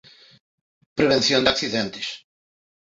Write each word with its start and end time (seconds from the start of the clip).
Prevención 0.97 1.41
de 1.43 1.51
accidentes. 1.53 2.07